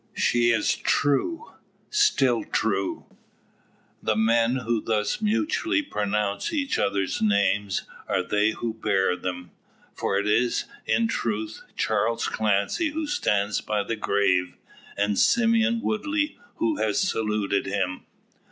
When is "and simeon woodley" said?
14.97-16.39